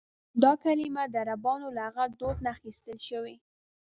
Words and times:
دا 0.43 0.51
کلیمه 0.63 1.03
د 1.09 1.15
عربانو 1.23 1.67
له 1.75 1.81
هغه 1.87 2.03
دود 2.19 2.37
نه 2.45 2.49
اخیستل 2.55 2.97
شوې. 3.09 3.35